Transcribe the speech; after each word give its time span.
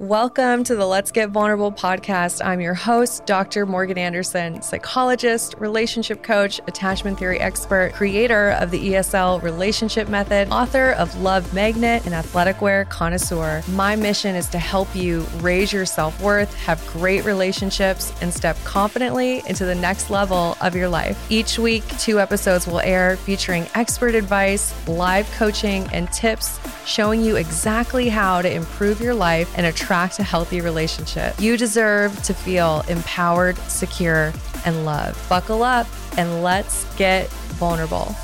Welcome 0.00 0.64
to 0.64 0.74
the 0.74 0.84
Let's 0.84 1.12
Get 1.12 1.30
Vulnerable 1.30 1.70
podcast. 1.70 2.44
I'm 2.44 2.60
your 2.60 2.74
host, 2.74 3.26
Dr. 3.26 3.64
Morgan 3.64 3.96
Anderson, 3.96 4.60
psychologist, 4.60 5.54
relationship 5.58 6.24
coach, 6.24 6.60
attachment 6.66 7.16
theory 7.16 7.38
expert, 7.38 7.92
creator 7.94 8.50
of 8.60 8.72
the 8.72 8.88
ESL 8.90 9.40
relationship 9.40 10.08
method, 10.08 10.48
author 10.50 10.90
of 10.92 11.16
Love 11.22 11.54
Magnet, 11.54 12.04
and 12.06 12.14
athletic 12.14 12.60
wear 12.60 12.86
connoisseur. 12.86 13.62
My 13.68 13.94
mission 13.94 14.34
is 14.34 14.48
to 14.48 14.58
help 14.58 14.94
you 14.96 15.24
raise 15.36 15.72
your 15.72 15.86
self 15.86 16.20
worth, 16.20 16.52
have 16.54 16.84
great 16.88 17.24
relationships, 17.24 18.12
and 18.20 18.34
step 18.34 18.56
confidently 18.64 19.44
into 19.46 19.64
the 19.64 19.76
next 19.76 20.10
level 20.10 20.56
of 20.60 20.74
your 20.74 20.88
life. 20.88 21.24
Each 21.30 21.56
week, 21.56 21.86
two 21.98 22.18
episodes 22.18 22.66
will 22.66 22.80
air 22.80 23.16
featuring 23.18 23.68
expert 23.76 24.16
advice, 24.16 24.74
live 24.88 25.30
coaching, 25.32 25.88
and 25.92 26.12
tips 26.12 26.58
showing 26.86 27.22
you 27.22 27.36
exactly 27.36 28.08
how 28.08 28.42
to 28.42 28.52
improve 28.52 29.00
your 29.00 29.14
life 29.14 29.52
and 29.56 29.66
attract 29.66 30.18
a 30.18 30.22
healthy 30.22 30.60
relationship. 30.60 31.34
You 31.40 31.56
deserve 31.56 32.22
to 32.24 32.34
feel 32.34 32.84
empowered, 32.88 33.56
secure, 33.68 34.32
and 34.64 34.84
loved. 34.84 35.28
Buckle 35.28 35.62
up 35.62 35.86
and 36.16 36.42
let's 36.42 36.84
get 36.96 37.28
vulnerable. 37.58 38.14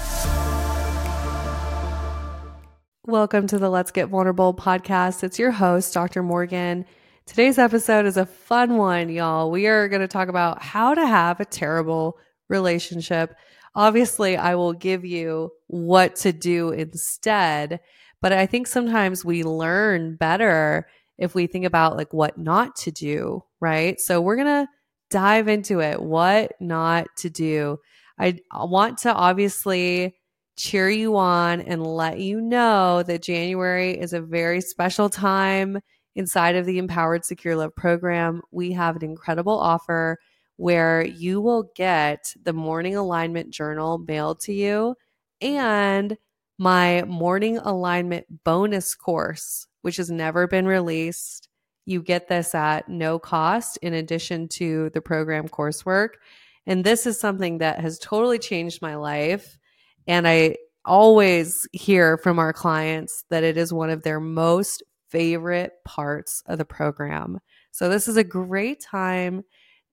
Welcome 3.06 3.46
to 3.48 3.58
the 3.58 3.70
Let's 3.70 3.90
Get 3.90 4.08
Vulnerable 4.08 4.54
podcast. 4.54 5.24
It's 5.24 5.38
your 5.38 5.50
host, 5.50 5.92
Dr. 5.92 6.22
Morgan. 6.22 6.84
Today's 7.26 7.58
episode 7.58 8.06
is 8.06 8.16
a 8.16 8.26
fun 8.26 8.76
one, 8.76 9.08
y'all. 9.08 9.50
We 9.50 9.66
are 9.66 9.88
going 9.88 10.02
to 10.02 10.08
talk 10.08 10.28
about 10.28 10.62
how 10.62 10.94
to 10.94 11.06
have 11.06 11.40
a 11.40 11.44
terrible 11.44 12.18
relationship. 12.48 13.34
Obviously, 13.74 14.36
I 14.36 14.54
will 14.54 14.72
give 14.72 15.04
you 15.04 15.50
what 15.68 16.16
to 16.16 16.32
do 16.32 16.70
instead. 16.70 17.80
But 18.22 18.32
I 18.32 18.46
think 18.46 18.66
sometimes 18.66 19.24
we 19.24 19.42
learn 19.42 20.16
better 20.16 20.86
if 21.18 21.34
we 21.34 21.46
think 21.46 21.64
about 21.64 21.96
like 21.96 22.12
what 22.12 22.38
not 22.38 22.76
to 22.76 22.90
do, 22.90 23.42
right? 23.60 24.00
So 24.00 24.20
we're 24.20 24.36
going 24.36 24.66
to 24.66 24.68
dive 25.10 25.48
into 25.48 25.80
it. 25.80 26.00
What 26.00 26.52
not 26.60 27.06
to 27.18 27.30
do. 27.30 27.78
I 28.18 28.38
want 28.52 28.98
to 28.98 29.14
obviously 29.14 30.16
cheer 30.56 30.90
you 30.90 31.16
on 31.16 31.62
and 31.62 31.86
let 31.86 32.20
you 32.20 32.40
know 32.40 33.02
that 33.02 33.22
January 33.22 33.98
is 33.98 34.12
a 34.12 34.20
very 34.20 34.60
special 34.60 35.08
time 35.08 35.80
inside 36.14 36.56
of 36.56 36.66
the 36.66 36.76
Empowered 36.78 37.24
Secure 37.24 37.56
Love 37.56 37.74
program. 37.74 38.42
We 38.50 38.72
have 38.72 38.96
an 38.96 39.04
incredible 39.04 39.58
offer 39.58 40.18
where 40.56 41.02
you 41.02 41.40
will 41.40 41.70
get 41.74 42.34
the 42.42 42.52
morning 42.52 42.94
alignment 42.94 43.50
journal 43.50 43.96
mailed 43.96 44.40
to 44.40 44.52
you 44.52 44.94
and 45.40 46.18
my 46.60 47.02
morning 47.04 47.56
alignment 47.56 48.26
bonus 48.44 48.94
course, 48.94 49.66
which 49.80 49.96
has 49.96 50.10
never 50.10 50.46
been 50.46 50.66
released. 50.66 51.48
You 51.86 52.02
get 52.02 52.28
this 52.28 52.54
at 52.54 52.86
no 52.86 53.18
cost 53.18 53.78
in 53.78 53.94
addition 53.94 54.46
to 54.56 54.90
the 54.90 55.00
program 55.00 55.48
coursework. 55.48 56.10
And 56.66 56.84
this 56.84 57.06
is 57.06 57.18
something 57.18 57.58
that 57.58 57.80
has 57.80 57.98
totally 57.98 58.38
changed 58.38 58.82
my 58.82 58.96
life. 58.96 59.56
And 60.06 60.28
I 60.28 60.56
always 60.84 61.66
hear 61.72 62.18
from 62.18 62.38
our 62.38 62.52
clients 62.52 63.24
that 63.30 63.42
it 63.42 63.56
is 63.56 63.72
one 63.72 63.88
of 63.88 64.02
their 64.02 64.20
most 64.20 64.82
favorite 65.08 65.72
parts 65.86 66.42
of 66.44 66.58
the 66.58 66.66
program. 66.66 67.38
So, 67.70 67.88
this 67.88 68.06
is 68.06 68.18
a 68.18 68.24
great 68.24 68.82
time 68.82 69.44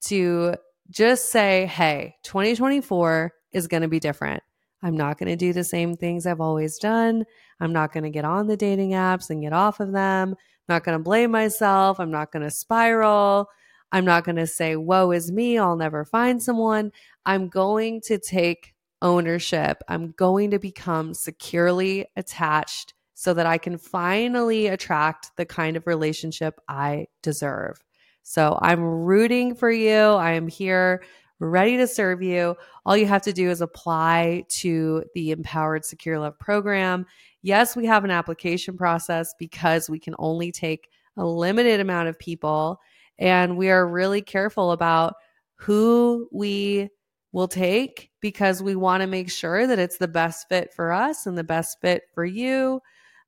to 0.08 0.56
just 0.90 1.32
say, 1.32 1.66
hey, 1.66 2.16
2024 2.24 3.32
is 3.54 3.68
going 3.68 3.84
to 3.84 3.88
be 3.88 4.02
different. 4.02 4.44
I'm 4.84 4.96
not 4.96 5.18
going 5.18 5.30
to 5.30 5.36
do 5.36 5.54
the 5.54 5.64
same 5.64 5.96
things 5.96 6.26
I've 6.26 6.42
always 6.42 6.78
done. 6.78 7.26
I'm 7.60 7.74
not 7.74 7.92
going 7.92 8.04
to 8.04 8.10
get 8.10 8.26
on 8.26 8.48
the 8.48 8.58
dating 8.58 8.92
apps 8.92 9.30
and 9.30 9.42
get 9.42 9.54
off 9.54 9.80
of 9.80 9.92
them. 9.92 10.30
I'm 10.30 10.76
not 10.76 10.84
going 10.84 10.98
to 10.98 11.04
blame 11.04 11.32
myself. 11.32 12.00
I'm 12.00 12.12
not 12.12 12.32
going 12.32 12.44
to 12.44 12.52
spiral. 12.52 13.50
I'm 13.92 14.06
not 14.06 14.24
going 14.24 14.36
to 14.36 14.48
say, 14.48 14.76
woe 14.76 15.12
is 15.12 15.32
me. 15.32 15.58
I'll 15.58 15.78
never 15.78 16.06
find 16.06 16.42
someone. 16.42 16.92
I'm 17.26 17.48
going 17.48 18.02
to 18.02 18.20
take 18.20 18.76
ownership. 19.02 19.82
I'm 19.88 20.12
going 20.12 20.52
to 20.52 20.60
become 20.60 21.14
securely 21.14 22.06
attached 22.16 22.94
so 23.14 23.34
that 23.34 23.46
I 23.46 23.58
can 23.58 23.78
finally 23.78 24.68
attract 24.68 25.32
the 25.38 25.46
kind 25.46 25.76
of 25.76 25.88
relationship 25.88 26.60
I 26.68 27.08
deserve. 27.24 27.84
So 28.22 28.60
I'm 28.62 28.82
rooting 28.82 29.56
for 29.56 29.72
you. 29.72 29.96
I 29.96 30.34
am 30.34 30.48
here 30.48 31.02
ready 31.40 31.78
to 31.78 31.88
serve 31.88 32.22
you. 32.22 32.56
All 32.86 32.98
you 32.98 33.06
have 33.06 33.22
to 33.24 33.34
do 33.34 33.50
is 33.50 33.62
apply 33.62 34.46
to 34.50 35.04
the 35.14 35.32
Empowered 35.32 35.86
Secure 35.86 36.20
Love 36.20 36.38
program. 36.40 37.06
Yes, 37.42 37.76
we 37.76 37.86
have 37.86 38.04
an 38.04 38.12
application 38.12 38.78
process 38.78 39.34
because 39.38 39.90
we 39.90 40.00
can 40.00 40.16
only 40.20 40.52
take 40.52 40.90
a 41.18 41.26
limited 41.26 41.80
amount 41.80 42.10
of 42.10 42.20
people, 42.20 42.80
and 43.18 43.58
we 43.58 43.70
are 43.70 43.88
really 43.88 44.22
careful 44.22 44.72
about 44.72 45.16
who 45.56 46.28
we 46.32 46.90
will 47.32 47.48
take 47.48 48.12
because 48.22 48.64
we 48.64 48.76
want 48.76 49.02
to 49.02 49.08
make 49.08 49.30
sure 49.30 49.68
that 49.68 49.80
it's 49.80 49.98
the 49.98 50.08
best 50.08 50.48
fit 50.50 50.74
for 50.74 50.92
us 50.92 51.26
and 51.26 51.38
the 51.38 51.44
best 51.44 51.80
fit 51.82 52.04
for 52.14 52.26
you. 52.26 52.82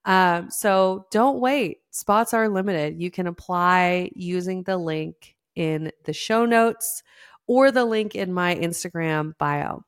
Um, 0.05 0.49
so 0.49 1.05
don't 1.11 1.39
wait. 1.39 1.79
Spots 1.91 2.33
are 2.33 2.49
limited. 2.49 3.01
You 3.01 3.11
can 3.11 3.27
apply 3.27 4.11
using 4.15 4.63
the 4.63 4.77
link 4.77 5.35
in 5.55 5.91
the 6.05 6.13
show 6.13 6.45
notes 6.45 7.03
or 7.49 7.71
the 7.71 7.83
link 7.83 8.13
in 8.13 8.31
my 8.31 8.55
Instagram 8.55 9.35
bio. 9.39 9.81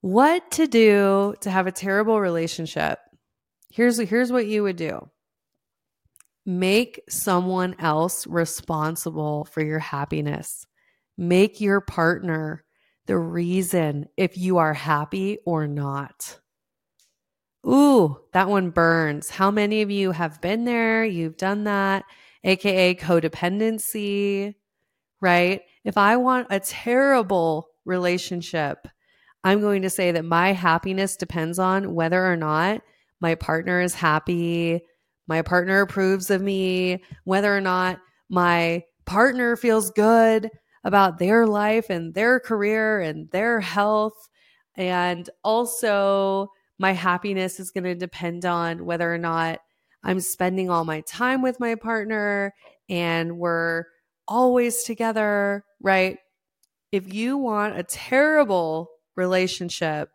What 0.00 0.50
to 0.52 0.66
do 0.66 1.34
to 1.42 1.50
have 1.50 1.66
a 1.66 1.72
terrible 1.72 2.18
relationship? 2.18 2.98
Here's 3.70 3.98
here's 3.98 4.32
what 4.32 4.46
you 4.46 4.62
would 4.62 4.76
do. 4.76 5.10
Make 6.44 7.02
someone 7.08 7.76
else 7.78 8.26
responsible 8.26 9.44
for 9.44 9.62
your 9.62 9.78
happiness. 9.78 10.66
Make 11.18 11.60
your 11.60 11.82
partner 11.82 12.64
the 13.06 13.18
reason 13.18 14.06
if 14.16 14.38
you 14.38 14.56
are 14.56 14.74
happy 14.74 15.38
or 15.44 15.68
not. 15.68 16.40
Ooh, 17.66 18.16
that 18.32 18.48
one 18.48 18.70
burns. 18.70 19.28
How 19.28 19.50
many 19.50 19.82
of 19.82 19.90
you 19.90 20.12
have 20.12 20.40
been 20.40 20.64
there? 20.64 21.04
You've 21.04 21.36
done 21.36 21.64
that, 21.64 22.04
aka 22.42 22.94
codependency, 22.94 24.54
right? 25.20 25.60
If 25.84 25.98
I 25.98 26.16
want 26.16 26.46
a 26.50 26.60
terrible 26.60 27.68
relationship, 27.84 28.86
I'm 29.44 29.60
going 29.60 29.82
to 29.82 29.90
say 29.90 30.12
that 30.12 30.24
my 30.24 30.52
happiness 30.52 31.16
depends 31.16 31.58
on 31.58 31.94
whether 31.94 32.24
or 32.24 32.36
not 32.36 32.82
my 33.20 33.34
partner 33.34 33.80
is 33.80 33.94
happy, 33.94 34.82
my 35.26 35.42
partner 35.42 35.80
approves 35.80 36.30
of 36.30 36.42
me, 36.42 37.02
whether 37.24 37.54
or 37.56 37.60
not 37.60 38.00
my 38.28 38.84
partner 39.04 39.56
feels 39.56 39.90
good 39.90 40.50
about 40.84 41.18
their 41.18 41.46
life 41.46 41.90
and 41.90 42.14
their 42.14 42.40
career 42.40 43.00
and 43.00 43.30
their 43.30 43.60
health. 43.60 44.28
And 44.76 45.28
also, 45.44 46.48
my 46.78 46.92
happiness 46.92 47.60
is 47.60 47.70
going 47.70 47.84
to 47.84 47.94
depend 47.94 48.44
on 48.44 48.84
whether 48.84 49.12
or 49.12 49.18
not 49.18 49.60
I'm 50.02 50.20
spending 50.20 50.70
all 50.70 50.84
my 50.84 51.00
time 51.02 51.42
with 51.42 51.60
my 51.60 51.76
partner 51.76 52.54
and 52.88 53.38
we're 53.38 53.84
always 54.28 54.82
together, 54.82 55.64
right? 55.80 56.18
If 56.90 57.12
you 57.12 57.38
want 57.38 57.78
a 57.78 57.82
terrible 57.82 58.90
relationship, 59.16 60.10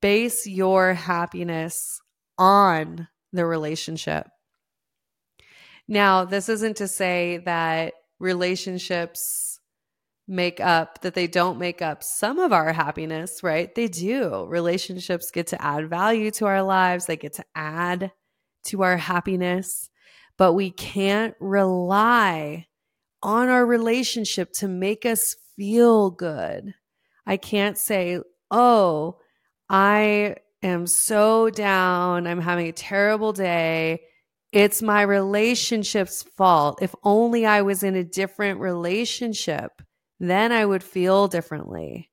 base 0.00 0.46
your 0.46 0.94
happiness 0.94 2.00
on 2.38 3.08
the 3.32 3.46
relationship. 3.46 4.28
Now, 5.86 6.24
this 6.24 6.48
isn't 6.48 6.78
to 6.78 6.88
say 6.88 7.38
that 7.44 7.94
relationships 8.18 9.60
make 10.26 10.58
up, 10.60 11.02
that 11.02 11.14
they 11.14 11.26
don't 11.26 11.58
make 11.58 11.82
up 11.82 12.02
some 12.02 12.38
of 12.38 12.52
our 12.52 12.72
happiness, 12.72 13.42
right? 13.42 13.74
They 13.74 13.88
do. 13.88 14.46
Relationships 14.48 15.30
get 15.30 15.48
to 15.48 15.62
add 15.62 15.90
value 15.90 16.30
to 16.32 16.46
our 16.46 16.62
lives, 16.62 17.06
they 17.06 17.16
get 17.16 17.34
to 17.34 17.44
add 17.54 18.10
to 18.66 18.82
our 18.82 18.96
happiness, 18.96 19.90
but 20.38 20.54
we 20.54 20.70
can't 20.70 21.34
rely 21.40 22.66
on 23.24 23.48
our 23.48 23.66
relationship 23.66 24.52
to 24.52 24.68
make 24.68 25.04
us 25.04 25.34
feel 25.56 26.10
good. 26.10 26.74
I 27.26 27.38
can't 27.38 27.78
say, 27.78 28.20
oh, 28.50 29.16
I 29.68 30.36
am 30.62 30.86
so 30.86 31.48
down. 31.50 32.26
I'm 32.26 32.40
having 32.40 32.68
a 32.68 32.72
terrible 32.72 33.32
day. 33.32 34.02
It's 34.52 34.82
my 34.82 35.02
relationship's 35.02 36.22
fault. 36.36 36.80
If 36.82 36.94
only 37.02 37.46
I 37.46 37.62
was 37.62 37.82
in 37.82 37.96
a 37.96 38.04
different 38.04 38.60
relationship, 38.60 39.72
then 40.20 40.52
I 40.52 40.64
would 40.64 40.84
feel 40.84 41.26
differently, 41.26 42.10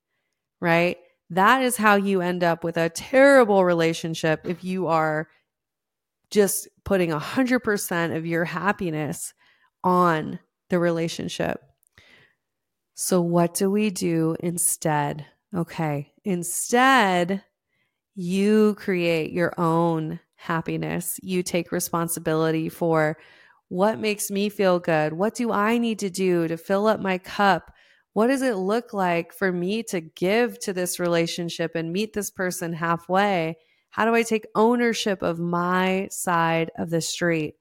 right? 0.60 0.98
That 1.30 1.62
is 1.62 1.78
how 1.78 1.96
you 1.96 2.22
end 2.22 2.44
up 2.44 2.64
with 2.64 2.78
a 2.78 2.90
terrible 2.90 3.64
relationship 3.64 4.42
if 4.46 4.64
you 4.64 4.88
are 4.88 5.28
just 6.30 6.68
putting 6.84 7.12
100% 7.12 8.16
of 8.16 8.26
your 8.26 8.46
happiness 8.46 9.34
on 9.84 10.40
the 10.72 10.80
relationship. 10.80 11.62
So, 12.96 13.22
what 13.22 13.54
do 13.54 13.70
we 13.72 13.90
do 13.90 14.36
instead? 14.40 15.26
Okay, 15.56 16.14
instead, 16.24 17.44
you 18.16 18.76
create 18.76 19.32
your 19.32 19.54
own 19.60 20.20
happiness. 20.36 21.20
You 21.24 21.44
take 21.44 21.72
responsibility 21.72 22.70
for 22.70 23.18
What 23.70 24.00
makes 24.00 24.32
me 24.32 24.50
feel 24.50 24.80
good? 24.80 25.14
What 25.14 25.36
do 25.36 25.52
I 25.52 25.78
need 25.80 26.00
to 26.00 26.10
do 26.12 26.48
to 26.48 26.58
fill 26.58 26.88
up 26.88 27.00
my 27.00 27.18
cup? 27.18 27.72
What 28.14 28.28
does 28.28 28.42
it 28.44 28.56
look 28.58 28.94
like 28.94 29.34
for 29.34 29.52
me 29.52 29.84
to 29.84 30.02
give 30.02 30.60
to 30.60 30.74
this 30.74 31.00
relationship 31.00 31.74
and 31.76 31.94
meet 31.94 32.14
this 32.14 32.32
person 32.32 32.74
halfway? 32.74 33.58
How 33.92 34.06
do 34.06 34.14
I 34.16 34.24
take 34.24 34.46
ownership 34.56 35.22
of 35.24 35.40
my 35.40 36.10
side 36.12 36.72
of 36.78 36.90
the 36.90 37.02
street? 37.02 37.56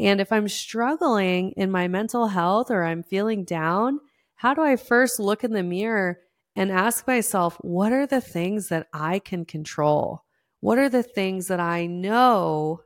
And 0.00 0.18
if 0.18 0.32
I'm 0.32 0.48
struggling 0.48 1.52
in 1.52 1.70
my 1.70 1.86
mental 1.86 2.28
health 2.28 2.70
or 2.70 2.84
I'm 2.84 3.02
feeling 3.02 3.44
down, 3.44 4.00
how 4.34 4.54
do 4.54 4.62
I 4.62 4.76
first 4.76 5.20
look 5.20 5.44
in 5.44 5.52
the 5.52 5.62
mirror 5.62 6.20
and 6.56 6.72
ask 6.72 7.06
myself, 7.06 7.58
what 7.60 7.92
are 7.92 8.06
the 8.06 8.22
things 8.22 8.68
that 8.68 8.86
I 8.94 9.18
can 9.18 9.44
control? 9.44 10.24
What 10.60 10.78
are 10.78 10.88
the 10.88 11.02
things 11.02 11.48
that 11.48 11.60
I 11.60 11.86
know 11.86 12.80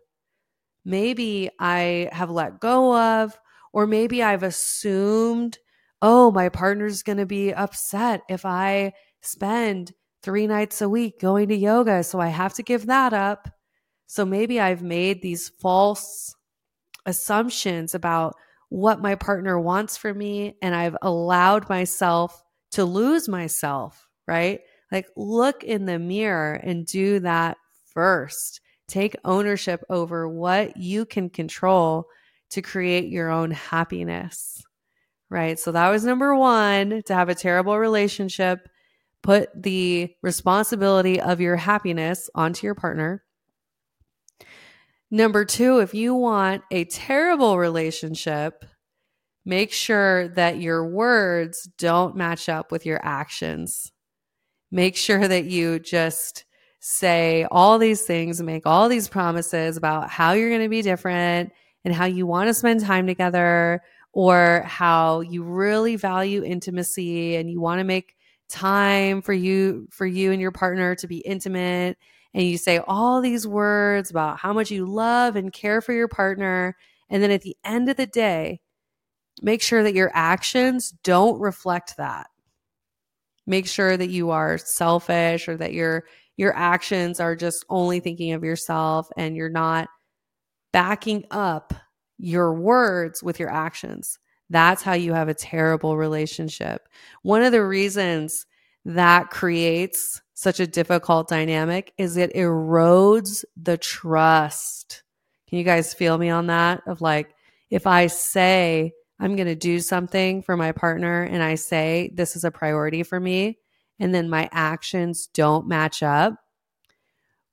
maybe 0.85 1.51
I 1.59 2.09
have 2.13 2.31
let 2.31 2.61
go 2.61 2.97
of, 2.97 3.39
or 3.73 3.87
maybe 3.87 4.23
I've 4.23 4.43
assumed, 4.43 5.59
oh, 6.03 6.33
my 6.33 6.49
partner's 6.49 7.03
going 7.03 7.19
to 7.19 7.27
be 7.27 7.55
upset 7.55 8.23
if 8.29 8.45
I 8.45 8.93
spend 9.23 9.93
three 10.23 10.47
nights 10.47 10.83
a 10.83 10.89
week 10.89 11.21
going 11.21 11.49
to 11.49 11.57
yoga. 11.57 12.03
So 12.03 12.21
I 12.21 12.29
have 12.29 12.55
to 12.55 12.63
give 12.63 12.87
that 12.87 13.13
up. 13.13 13.49
So 14.07 14.25
maybe 14.25 14.61
I've 14.61 14.83
made 14.83 15.23
these 15.23 15.49
false 15.49 16.35
assumptions 17.07 17.95
about 17.95 18.35
what 18.69 19.03
my 19.03 19.15
partner 19.15 19.59
wants 19.59 19.97
from 19.97 20.19
me, 20.19 20.57
and 20.63 20.75
I've 20.75 20.97
allowed 21.03 21.69
myself 21.69 22.43
to 22.73 22.85
lose 22.85 23.29
myself, 23.29 24.09
right? 24.27 24.61
Like, 24.91 25.07
look 25.17 25.65
in 25.65 25.87
the 25.87 25.99
mirror 25.99 26.55
and 26.55 26.87
do 26.87 27.21
that 27.21 27.57
first. 27.93 28.61
Take 28.87 29.17
ownership 29.25 29.83
over 29.89 30.29
what 30.29 30.77
you 30.77 31.07
can 31.07 31.31
control 31.31 32.07
to 32.51 32.63
create 32.63 33.09
your 33.09 33.31
own 33.31 33.51
happiness, 33.51 34.63
right? 35.31 35.59
So 35.59 35.73
that 35.73 35.89
was 35.89 36.05
number 36.05 36.35
one 36.35 37.03
to 37.07 37.15
have 37.15 37.29
a 37.29 37.35
terrible 37.35 37.79
relationship. 37.79 38.69
Put 39.23 39.51
the 39.61 40.15
responsibility 40.23 41.21
of 41.21 41.41
your 41.41 41.57
happiness 41.57 42.29
onto 42.35 42.67
your 42.67 42.75
partner. 42.75 43.24
Number 45.15 45.45
two, 45.45 45.79
if 45.79 45.95
you 45.95 46.13
want 46.13 46.65
a 46.73 46.87
terrible 46.87 47.57
relationship, 47.57 48.65
make 49.45 49.73
sure 49.73 50.27
that 50.31 50.59
your 50.59 50.85
words 50.85 51.69
don't 51.79 52.17
match 52.17 52.49
up 52.49 52.73
with 52.73 52.85
your 52.85 52.99
actions. 53.01 53.93
Make 54.73 54.97
sure 54.97 55.29
that 55.29 55.45
you 55.45 55.79
just 55.79 56.45
say 56.81 57.47
all 57.49 57.79
these 57.79 58.03
things, 58.03 58.43
make 58.43 58.67
all 58.67 58.89
these 58.89 59.07
promises 59.07 59.77
about 59.77 60.11
how 60.11 60.33
you're 60.33 60.49
going 60.49 60.63
to 60.63 60.69
be 60.69 60.83
different 60.83 61.53
and 61.85 61.95
how 61.95 62.07
you 62.07 62.27
want 62.27 62.49
to 62.49 62.55
spend 62.55 62.81
time 62.81 63.07
together 63.07 63.83
or 64.13 64.65
how 64.67 65.21
you 65.21 65.45
really 65.45 65.95
value 65.95 66.43
intimacy 66.43 67.37
and 67.37 67.49
you 67.49 67.61
want 67.61 67.79
to 67.79 67.85
make 67.85 68.17
time 68.49 69.23
for 69.23 69.33
you 69.33 69.87
for 69.93 70.07
you 70.07 70.33
and 70.33 70.41
your 70.41 70.51
partner 70.51 70.97
to 70.97 71.07
be 71.07 71.19
intimate 71.19 71.97
and 72.35 72.45
you 72.45 72.59
say 72.59 72.81
all 72.87 73.21
these 73.21 73.47
words 73.47 74.11
about 74.11 74.39
how 74.39 74.53
much 74.53 74.71
you 74.71 74.85
love 74.85 75.37
and 75.37 75.53
care 75.53 75.81
for 75.81 75.93
your 75.93 76.09
partner 76.09 76.77
and 77.09 77.23
then 77.23 77.31
at 77.31 77.43
the 77.43 77.57
end 77.65 77.89
of 77.89 77.97
the 77.97 78.07
day 78.07 78.61
make 79.43 79.63
sure 79.63 79.83
that 79.83 79.95
your 79.95 80.11
actions 80.15 80.93
don't 81.03 81.41
reflect 81.41 81.97
that 81.97 82.27
make 83.47 83.67
sure 83.67 83.97
that 83.97 84.11
you 84.11 84.31
are 84.31 84.59
selfish 84.59 85.49
or 85.49 85.57
that 85.57 85.73
you're 85.73 86.05
your 86.37 86.55
actions 86.57 87.21
are 87.21 87.37
just 87.37 87.65
only 87.69 88.01
thinking 88.01 88.33
of 88.33 88.45
yourself 88.45 89.09
and 89.17 89.37
you're 89.37 89.49
not 89.49 89.89
backing 90.73 91.25
up 91.31 91.73
your 92.19 92.53
words 92.55 93.23
with 93.23 93.39
your 93.39 93.51
actions. 93.51 94.19
That's 94.51 94.83
how 94.83 94.95
you 94.95 95.13
have 95.13 95.29
a 95.29 95.35
terrible 95.35 95.97
relationship. 95.97 96.89
One 97.23 97.43
of 97.43 97.53
the 97.53 97.65
reasons 97.65 98.47
that 98.85 99.31
creates 99.31 100.21
such 100.35 100.61
a 100.61 100.67
difficult 100.67 101.29
dynamic 101.29 101.93
is 101.97 102.17
it 102.17 102.35
erodes 102.35 103.45
the 103.57 103.79
trust. 103.79 105.03
Can 105.49 105.59
you 105.59 105.65
guys 105.65 105.95
feel 105.95 106.19
me 106.19 106.29
on 106.29 106.49
that? 106.49 106.83
Of 106.87 107.01
like, 107.01 107.35
if 107.71 107.87
I 107.87 108.09
say 108.09 108.93
I'm 109.19 109.37
going 109.37 109.47
to 109.47 109.55
do 109.55 109.79
something 109.79 110.43
for 110.43 110.57
my 110.57 110.73
partner 110.73 111.23
and 111.23 111.43
I 111.43 111.55
say 111.55 112.11
this 112.13 112.35
is 112.37 112.45
a 112.45 112.51
priority 112.51 113.05
for 113.05 113.19
me, 113.19 113.59
and 114.01 114.13
then 114.13 114.29
my 114.29 114.49
actions 114.51 115.29
don't 115.29 115.69
match 115.69 116.03
up, 116.03 116.35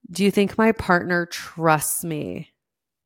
do 0.10 0.24
you 0.24 0.32
think 0.32 0.58
my 0.58 0.72
partner 0.72 1.28
trusts 1.28 2.04
me? 2.04 2.50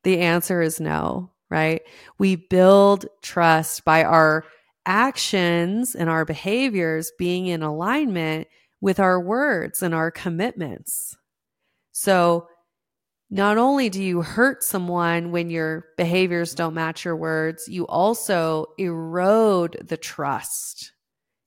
The 0.04 0.19
answer 0.19 0.62
is 0.62 0.80
no, 0.80 1.31
right? 1.50 1.81
We 2.18 2.38
build 2.38 3.07
trust 3.22 3.83
by 3.83 4.04
our 4.06 4.45
actions 4.86 5.95
and 5.95 6.10
our 6.10 6.24
behaviors 6.24 7.12
being 7.18 7.48
in 7.48 7.62
alignment 7.62 8.48
with 8.85 8.99
our 8.99 9.19
words 9.19 9.81
and 9.81 9.93
our 9.93 10.11
commitments. 10.11 11.17
So, 11.91 12.47
not 13.29 13.57
only 13.57 13.89
do 13.89 14.03
you 14.03 14.21
hurt 14.21 14.63
someone 14.63 15.31
when 15.31 15.49
your 15.49 15.85
behaviors 15.97 16.53
don't 16.53 16.75
match 16.75 17.03
your 17.03 17.15
words, 17.15 17.67
you 17.67 17.87
also 17.87 18.67
erode 18.77 19.77
the 19.83 19.97
trust 19.97 20.93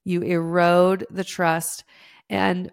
you 0.09 0.23
erode 0.23 1.07
the 1.11 1.23
trust. 1.23 1.85
And 2.31 2.73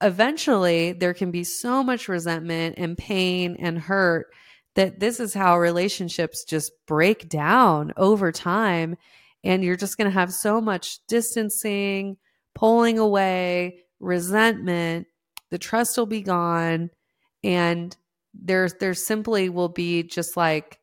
eventually, 0.00 0.92
there 0.92 1.14
can 1.14 1.30
be 1.30 1.44
so 1.44 1.82
much 1.82 2.08
resentment 2.08 2.76
and 2.78 2.96
pain 2.96 3.56
and 3.58 3.78
hurt 3.78 4.28
that 4.76 5.00
this 5.00 5.20
is 5.20 5.34
how 5.34 5.58
relationships 5.58 6.44
just 6.44 6.70
break 6.86 7.28
down 7.28 7.92
over 7.96 8.30
time. 8.30 8.96
And 9.42 9.64
you're 9.64 9.76
just 9.76 9.98
going 9.98 10.10
to 10.10 10.18
have 10.18 10.32
so 10.32 10.60
much 10.60 11.04
distancing, 11.08 12.18
pulling 12.54 12.98
away, 12.98 13.80
resentment. 14.00 15.06
The 15.50 15.58
trust 15.58 15.96
will 15.96 16.06
be 16.06 16.22
gone. 16.22 16.90
And 17.44 17.96
there's 18.34 18.74
there 18.74 18.94
simply 18.94 19.48
will 19.48 19.68
be 19.68 20.02
just 20.02 20.36
like 20.36 20.78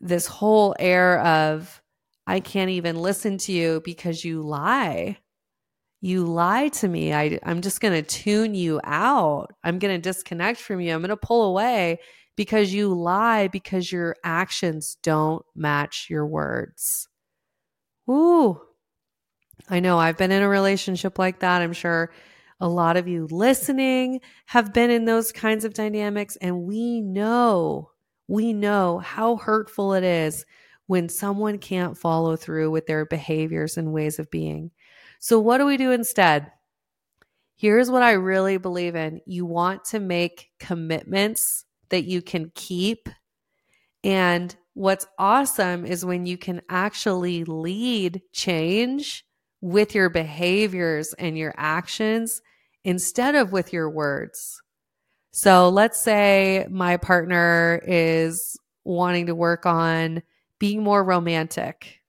this 0.00 0.26
whole 0.26 0.74
air 0.78 1.20
of 1.20 1.82
I 2.26 2.40
can't 2.40 2.70
even 2.70 2.96
listen 2.96 3.38
to 3.38 3.52
you 3.52 3.82
because 3.84 4.24
you 4.24 4.42
lie. 4.42 5.18
You 6.00 6.24
lie 6.24 6.68
to 6.68 6.88
me. 6.88 7.14
I, 7.14 7.38
I'm 7.42 7.62
just 7.62 7.80
going 7.80 7.94
to 7.94 8.02
tune 8.02 8.54
you 8.54 8.80
out. 8.84 9.54
I'm 9.62 9.78
going 9.78 9.94
to 9.94 10.00
disconnect 10.00 10.60
from 10.60 10.80
you. 10.80 10.92
I'm 10.92 11.00
going 11.00 11.08
to 11.10 11.16
pull 11.16 11.44
away 11.44 12.00
because 12.36 12.74
you 12.74 12.92
lie 12.92 13.48
because 13.48 13.90
your 13.90 14.16
actions 14.24 14.96
don't 15.02 15.44
match 15.54 16.08
your 16.10 16.26
words. 16.26 17.08
Ooh, 18.10 18.60
I 19.68 19.80
know 19.80 19.98
I've 19.98 20.18
been 20.18 20.32
in 20.32 20.42
a 20.42 20.48
relationship 20.48 21.18
like 21.18 21.40
that. 21.40 21.62
I'm 21.62 21.72
sure 21.72 22.12
a 22.60 22.68
lot 22.68 22.96
of 22.96 23.08
you 23.08 23.26
listening 23.30 24.20
have 24.46 24.72
been 24.72 24.90
in 24.90 25.04
those 25.04 25.32
kinds 25.32 25.64
of 25.64 25.74
dynamics, 25.74 26.36
and 26.36 26.62
we 26.62 27.00
know, 27.00 27.90
we 28.28 28.52
know 28.52 28.98
how 28.98 29.36
hurtful 29.36 29.94
it 29.94 30.04
is 30.04 30.44
when 30.86 31.08
someone 31.08 31.58
can't 31.58 31.96
follow 31.96 32.36
through 32.36 32.70
with 32.70 32.86
their 32.86 33.06
behaviors 33.06 33.76
and 33.76 33.92
ways 33.92 34.18
of 34.18 34.30
being. 34.30 34.70
So, 35.18 35.40
what 35.40 35.58
do 35.58 35.66
we 35.66 35.76
do 35.76 35.90
instead? 35.90 36.50
Here's 37.56 37.90
what 37.90 38.02
I 38.02 38.12
really 38.12 38.58
believe 38.58 38.96
in 38.96 39.20
you 39.26 39.46
want 39.46 39.84
to 39.86 40.00
make 40.00 40.50
commitments 40.58 41.64
that 41.88 42.04
you 42.04 42.20
can 42.20 42.50
keep. 42.54 43.08
And 44.02 44.54
what's 44.74 45.06
awesome 45.18 45.86
is 45.86 46.04
when 46.04 46.26
you 46.26 46.36
can 46.36 46.60
actually 46.68 47.44
lead 47.44 48.22
change 48.32 49.24
with 49.64 49.94
your 49.94 50.10
behaviors 50.10 51.14
and 51.14 51.38
your 51.38 51.54
actions 51.56 52.42
instead 52.84 53.34
of 53.34 53.50
with 53.50 53.72
your 53.72 53.88
words. 53.88 54.60
So 55.30 55.70
let's 55.70 56.02
say 56.02 56.66
my 56.70 56.98
partner 56.98 57.80
is 57.86 58.58
wanting 58.84 59.24
to 59.26 59.34
work 59.34 59.64
on 59.64 60.22
being 60.58 60.82
more 60.82 61.02
romantic. 61.02 62.02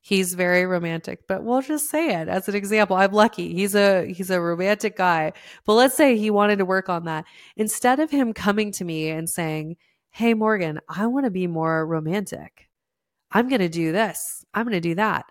He's 0.00 0.34
very 0.34 0.66
romantic, 0.66 1.26
but 1.26 1.42
we'll 1.42 1.62
just 1.62 1.90
say 1.90 2.14
it 2.14 2.28
as 2.28 2.48
an 2.48 2.54
example. 2.54 2.94
I'm 2.94 3.10
lucky. 3.10 3.52
He's 3.52 3.74
a 3.74 4.06
he's 4.06 4.30
a 4.30 4.40
romantic 4.40 4.96
guy. 4.96 5.32
But 5.64 5.74
let's 5.74 5.96
say 5.96 6.16
he 6.16 6.30
wanted 6.30 6.58
to 6.58 6.64
work 6.64 6.88
on 6.88 7.06
that. 7.06 7.24
Instead 7.56 7.98
of 7.98 8.08
him 8.08 8.32
coming 8.32 8.70
to 8.72 8.84
me 8.84 9.08
and 9.10 9.28
saying, 9.28 9.78
"Hey 10.10 10.32
Morgan, 10.32 10.78
I 10.88 11.08
want 11.08 11.24
to 11.26 11.30
be 11.32 11.48
more 11.48 11.84
romantic. 11.84 12.68
I'm 13.32 13.48
going 13.48 13.62
to 13.62 13.68
do 13.68 13.90
this. 13.90 14.44
I'm 14.54 14.62
going 14.62 14.74
to 14.74 14.80
do 14.80 14.94
that. 14.94 15.26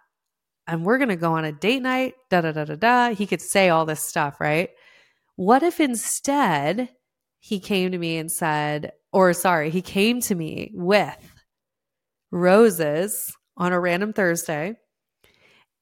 And 0.67 0.85
we're 0.85 0.97
going 0.99 1.09
to 1.09 1.15
go 1.17 1.33
on 1.33 1.45
a 1.45 1.51
date 1.51 1.81
night, 1.81 2.15
da 2.29 2.41
da 2.41 2.51
da 2.53 2.65
da 2.65 2.75
da." 2.75 3.15
He 3.15 3.27
could 3.27 3.41
say 3.41 3.69
all 3.69 3.85
this 3.85 4.01
stuff, 4.01 4.41
right? 4.41 4.69
What 5.37 5.63
if 5.63 5.79
instead 5.79 6.89
he 7.39 7.59
came 7.59 7.91
to 7.91 7.97
me 7.99 8.17
and 8.17 8.31
said, 8.31 8.93
or 9.13 9.33
sorry, 9.33 9.69
he 9.71 9.81
came 9.81 10.21
to 10.21 10.35
me 10.35 10.71
with 10.73 11.43
roses 12.31 13.35
on 13.57 13.73
a 13.73 13.79
random 13.79 14.13
Thursday. 14.13 14.75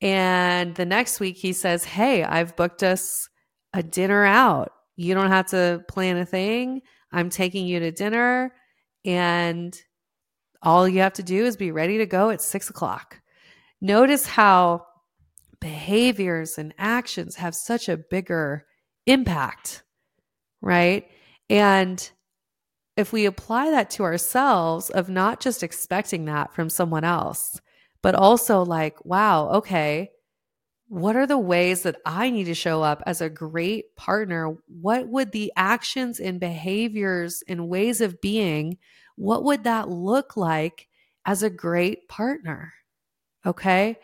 And 0.01 0.75
the 0.75 0.85
next 0.85 1.19
week 1.19 1.37
he 1.37 1.53
says, 1.53 1.85
Hey, 1.85 2.23
I've 2.23 2.55
booked 2.55 2.83
us 2.83 3.29
a 3.73 3.83
dinner 3.83 4.25
out. 4.25 4.71
You 4.97 5.13
don't 5.15 5.31
have 5.31 5.47
to 5.47 5.83
plan 5.89 6.17
a 6.17 6.25
thing. 6.25 6.81
I'm 7.11 7.29
taking 7.29 7.67
you 7.67 7.79
to 7.79 7.91
dinner 7.91 8.53
and 9.05 9.79
All 10.63 10.87
you 10.87 11.01
have 11.01 11.13
to 11.13 11.23
do 11.23 11.45
is 11.45 11.57
be 11.57 11.71
ready 11.71 11.99
to 11.99 12.05
go 12.05 12.29
at 12.31 12.41
six 12.41 12.69
o'clock. 12.69 13.21
Notice 13.83 14.25
how 14.25 14.85
behaviors 15.59 16.57
and 16.57 16.73
actions 16.77 17.35
have 17.35 17.53
such 17.53 17.89
a 17.89 17.97
bigger 17.97 18.65
impact, 19.05 19.83
right? 20.61 21.05
And 21.49 22.09
if 22.95 23.11
we 23.11 23.25
apply 23.25 23.71
that 23.71 23.89
to 23.91 24.03
ourselves, 24.03 24.89
of 24.89 25.09
not 25.09 25.41
just 25.41 25.63
expecting 25.63 26.23
that 26.25 26.53
from 26.53 26.69
someone 26.69 27.03
else, 27.03 27.59
but 28.01 28.15
also 28.15 28.63
like, 28.63 29.03
wow, 29.03 29.49
okay, 29.49 30.11
what 30.87 31.17
are 31.17 31.27
the 31.27 31.37
ways 31.37 31.81
that 31.81 31.97
I 32.05 32.29
need 32.29 32.45
to 32.45 32.53
show 32.53 32.81
up 32.83 33.03
as 33.05 33.19
a 33.19 33.29
great 33.29 33.97
partner? 33.97 34.55
What 34.67 35.09
would 35.09 35.33
the 35.33 35.51
actions 35.57 36.21
and 36.21 36.39
behaviors 36.39 37.43
and 37.49 37.67
ways 37.67 37.99
of 37.99 38.21
being, 38.21 38.77
what 39.17 39.43
would 39.43 39.65
that 39.65 39.89
look 39.89 40.37
like 40.37 40.87
as 41.25 41.43
a 41.43 41.49
great 41.49 42.07
partner? 42.07 42.71
Okay? 43.45 43.97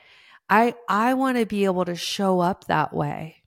I 0.49 0.75
I 0.87 1.13
want 1.13 1.37
to 1.37 1.45
be 1.45 1.65
able 1.65 1.85
to 1.85 1.95
show 1.95 2.39
up 2.39 2.65
that 2.65 2.93
way 2.93 3.43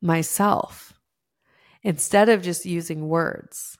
myself 0.00 0.94
instead 1.82 2.28
of 2.28 2.42
just 2.42 2.64
using 2.64 3.08
words. 3.08 3.76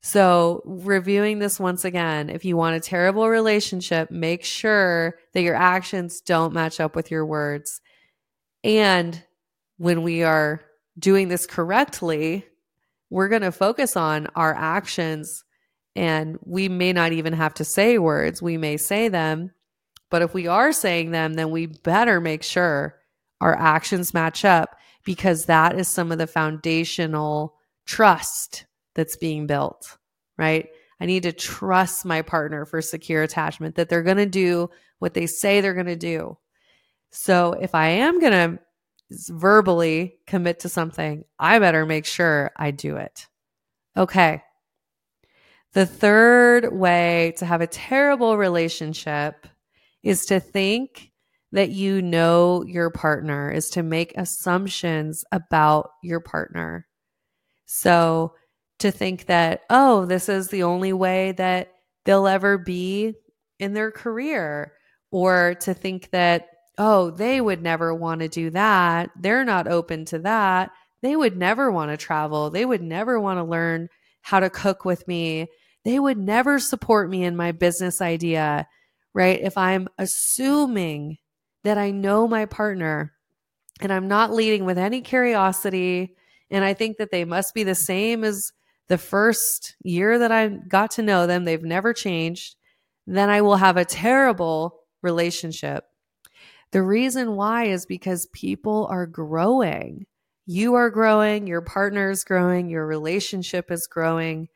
So, 0.00 0.62
reviewing 0.64 1.38
this 1.38 1.58
once 1.58 1.84
again, 1.84 2.30
if 2.30 2.44
you 2.44 2.56
want 2.56 2.76
a 2.76 2.80
terrible 2.80 3.28
relationship, 3.28 4.10
make 4.10 4.44
sure 4.44 5.16
that 5.34 5.42
your 5.42 5.56
actions 5.56 6.20
don't 6.20 6.54
match 6.54 6.78
up 6.78 6.94
with 6.94 7.10
your 7.10 7.26
words. 7.26 7.80
And 8.62 9.22
when 9.76 10.02
we 10.02 10.22
are 10.22 10.62
doing 10.98 11.28
this 11.28 11.46
correctly, 11.46 12.46
we're 13.10 13.28
going 13.28 13.42
to 13.42 13.52
focus 13.52 13.96
on 13.96 14.28
our 14.34 14.54
actions 14.54 15.44
and 15.96 16.38
we 16.44 16.68
may 16.68 16.92
not 16.92 17.12
even 17.12 17.32
have 17.32 17.54
to 17.54 17.64
say 17.64 17.98
words. 17.98 18.40
We 18.40 18.56
may 18.56 18.76
say 18.76 19.08
them, 19.08 19.50
but 20.10 20.22
if 20.22 20.34
we 20.34 20.46
are 20.46 20.72
saying 20.72 21.10
them, 21.10 21.34
then 21.34 21.50
we 21.50 21.66
better 21.66 22.20
make 22.20 22.42
sure 22.42 22.96
our 23.40 23.56
actions 23.56 24.14
match 24.14 24.44
up 24.44 24.76
because 25.04 25.46
that 25.46 25.78
is 25.78 25.88
some 25.88 26.12
of 26.12 26.18
the 26.18 26.26
foundational 26.26 27.54
trust 27.86 28.66
that's 28.94 29.16
being 29.16 29.46
built, 29.46 29.96
right? 30.36 30.68
I 31.00 31.06
need 31.06 31.22
to 31.22 31.32
trust 31.32 32.04
my 32.04 32.22
partner 32.22 32.64
for 32.64 32.82
secure 32.82 33.22
attachment 33.22 33.76
that 33.76 33.88
they're 33.88 34.02
going 34.02 34.16
to 34.16 34.26
do 34.26 34.70
what 34.98 35.14
they 35.14 35.26
say 35.26 35.60
they're 35.60 35.74
going 35.74 35.86
to 35.86 35.96
do. 35.96 36.36
So 37.10 37.52
if 37.52 37.74
I 37.74 37.88
am 37.88 38.18
going 38.18 38.32
to 38.32 38.58
verbally 39.30 40.18
commit 40.26 40.60
to 40.60 40.68
something, 40.68 41.24
I 41.38 41.58
better 41.58 41.86
make 41.86 42.04
sure 42.04 42.50
I 42.56 42.72
do 42.72 42.96
it. 42.96 43.26
Okay. 43.96 44.42
The 45.72 45.86
third 45.86 46.72
way 46.72 47.34
to 47.38 47.46
have 47.46 47.60
a 47.60 47.66
terrible 47.66 48.36
relationship 48.36 49.46
is 50.08 50.24
to 50.26 50.40
think 50.40 51.12
that 51.52 51.70
you 51.70 52.00
know 52.02 52.64
your 52.66 52.90
partner, 52.90 53.50
is 53.50 53.70
to 53.70 53.82
make 53.82 54.16
assumptions 54.16 55.24
about 55.32 55.90
your 56.02 56.20
partner. 56.20 56.86
So 57.66 58.34
to 58.78 58.90
think 58.90 59.26
that, 59.26 59.62
oh, 59.68 60.06
this 60.06 60.28
is 60.28 60.48
the 60.48 60.62
only 60.62 60.92
way 60.92 61.32
that 61.32 61.72
they'll 62.04 62.26
ever 62.26 62.56
be 62.56 63.14
in 63.58 63.74
their 63.74 63.90
career, 63.90 64.72
or 65.10 65.56
to 65.60 65.74
think 65.74 66.10
that, 66.10 66.48
oh, 66.78 67.10
they 67.10 67.40
would 67.40 67.62
never 67.62 67.94
want 67.94 68.20
to 68.20 68.28
do 68.28 68.50
that. 68.50 69.10
They're 69.18 69.44
not 69.44 69.68
open 69.68 70.04
to 70.06 70.18
that. 70.20 70.70
They 71.02 71.16
would 71.16 71.36
never 71.36 71.70
want 71.70 71.90
to 71.90 71.96
travel. 71.96 72.50
They 72.50 72.64
would 72.64 72.82
never 72.82 73.20
want 73.20 73.38
to 73.38 73.44
learn 73.44 73.88
how 74.22 74.40
to 74.40 74.48
cook 74.48 74.84
with 74.84 75.06
me. 75.08 75.48
They 75.84 75.98
would 75.98 76.18
never 76.18 76.58
support 76.58 77.10
me 77.10 77.24
in 77.24 77.36
my 77.36 77.52
business 77.52 78.00
idea, 78.00 78.68
right? 79.14 79.40
If 79.40 79.56
I'm 79.58 79.88
assuming 79.98 81.18
that 81.64 81.78
I 81.78 81.90
know 81.90 82.28
my 82.28 82.46
partner 82.46 83.12
and 83.80 83.92
I'm 83.92 84.08
not 84.08 84.32
leading 84.32 84.64
with 84.64 84.78
any 84.78 85.00
curiosity, 85.00 86.16
and 86.50 86.64
I 86.64 86.74
think 86.74 86.96
that 86.96 87.10
they 87.10 87.24
must 87.24 87.54
be 87.54 87.62
the 87.62 87.74
same 87.74 88.24
as 88.24 88.52
the 88.88 88.98
first 88.98 89.76
year 89.82 90.18
that 90.18 90.32
I 90.32 90.48
got 90.48 90.92
to 90.92 91.02
know 91.02 91.26
them, 91.26 91.44
they've 91.44 91.62
never 91.62 91.92
changed, 91.92 92.56
then 93.06 93.28
I 93.28 93.42
will 93.42 93.56
have 93.56 93.76
a 93.76 93.84
terrible 93.84 94.80
relationship. 95.02 95.84
The 96.72 96.82
reason 96.82 97.36
why 97.36 97.64
is 97.64 97.86
because 97.86 98.28
people 98.32 98.86
are 98.90 99.06
growing. 99.06 100.06
You 100.46 100.74
are 100.74 100.90
growing, 100.90 101.46
your 101.46 101.60
partner 101.60 102.10
is 102.10 102.24
growing, 102.24 102.68
your 102.70 102.86
relationship 102.86 103.70
is 103.70 103.86
growing. 103.86 104.48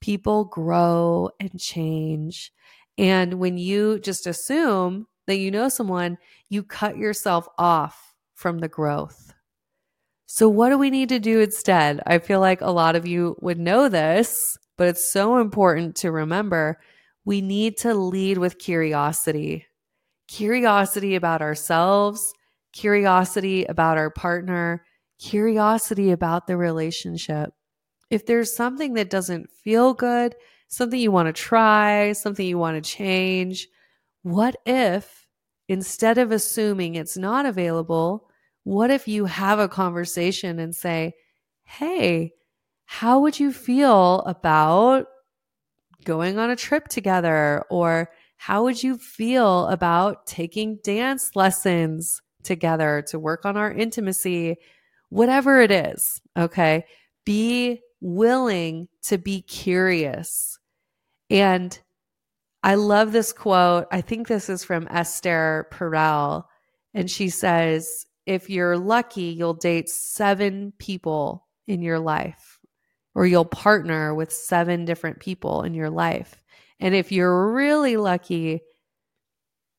People 0.00 0.44
grow 0.44 1.30
and 1.40 1.58
change. 1.58 2.52
And 2.96 3.34
when 3.34 3.58
you 3.58 3.98
just 3.98 4.26
assume 4.26 5.06
that 5.26 5.36
you 5.36 5.50
know 5.50 5.68
someone, 5.68 6.18
you 6.48 6.62
cut 6.62 6.96
yourself 6.96 7.48
off 7.58 8.14
from 8.34 8.58
the 8.58 8.68
growth. 8.68 9.32
So, 10.26 10.48
what 10.48 10.70
do 10.70 10.78
we 10.78 10.90
need 10.90 11.08
to 11.10 11.18
do 11.18 11.40
instead? 11.40 12.00
I 12.06 12.18
feel 12.18 12.40
like 12.40 12.60
a 12.60 12.70
lot 12.70 12.96
of 12.96 13.06
you 13.06 13.36
would 13.40 13.58
know 13.58 13.88
this, 13.88 14.56
but 14.76 14.88
it's 14.88 15.12
so 15.12 15.38
important 15.38 15.96
to 15.96 16.10
remember 16.10 16.78
we 17.24 17.40
need 17.40 17.76
to 17.78 17.94
lead 17.94 18.38
with 18.38 18.58
curiosity 18.58 19.66
curiosity 20.26 21.14
about 21.14 21.42
ourselves, 21.42 22.32
curiosity 22.72 23.64
about 23.66 23.98
our 23.98 24.10
partner, 24.10 24.84
curiosity 25.20 26.10
about 26.10 26.46
the 26.46 26.56
relationship. 26.56 27.50
If 28.10 28.26
there's 28.26 28.56
something 28.56 28.94
that 28.94 29.10
doesn't 29.10 29.50
feel 29.50 29.94
good, 29.94 30.34
something 30.68 30.98
you 30.98 31.12
want 31.12 31.26
to 31.26 31.32
try, 31.32 32.12
something 32.12 32.46
you 32.46 32.58
want 32.58 32.82
to 32.82 32.90
change, 32.90 33.68
what 34.22 34.56
if 34.66 35.26
instead 35.68 36.18
of 36.18 36.32
assuming 36.32 36.94
it's 36.94 37.16
not 37.16 37.46
available, 37.46 38.28
what 38.64 38.90
if 38.90 39.06
you 39.06 39.26
have 39.26 39.58
a 39.58 39.68
conversation 39.68 40.58
and 40.58 40.74
say, 40.74 41.14
Hey, 41.64 42.32
how 42.86 43.20
would 43.20 43.38
you 43.38 43.52
feel 43.52 44.20
about 44.20 45.06
going 46.04 46.38
on 46.38 46.50
a 46.50 46.56
trip 46.56 46.88
together? 46.88 47.64
Or 47.70 48.10
how 48.36 48.64
would 48.64 48.82
you 48.82 48.98
feel 48.98 49.66
about 49.68 50.26
taking 50.26 50.78
dance 50.84 51.34
lessons 51.34 52.20
together 52.42 53.02
to 53.08 53.18
work 53.18 53.44
on 53.44 53.56
our 53.56 53.72
intimacy? 53.72 54.56
Whatever 55.08 55.60
it 55.60 55.70
is, 55.70 56.20
okay? 56.36 56.84
Be 57.24 57.80
willing 58.04 58.86
to 59.02 59.16
be 59.16 59.40
curious. 59.40 60.58
And 61.30 61.76
I 62.62 62.74
love 62.74 63.12
this 63.12 63.32
quote. 63.32 63.86
I 63.90 64.02
think 64.02 64.28
this 64.28 64.50
is 64.50 64.62
from 64.62 64.86
Esther 64.90 65.68
Perel. 65.72 66.44
And 66.92 67.10
she 67.10 67.30
says, 67.30 68.04
if 68.26 68.50
you're 68.50 68.76
lucky, 68.76 69.34
you'll 69.36 69.54
date 69.54 69.88
seven 69.88 70.74
people 70.78 71.46
in 71.66 71.80
your 71.80 71.98
life, 71.98 72.58
or 73.14 73.26
you'll 73.26 73.46
partner 73.46 74.14
with 74.14 74.32
seven 74.32 74.84
different 74.84 75.18
people 75.18 75.62
in 75.62 75.72
your 75.72 75.90
life. 75.90 76.44
And 76.78 76.94
if 76.94 77.10
you're 77.10 77.52
really 77.52 77.96
lucky, 77.96 78.60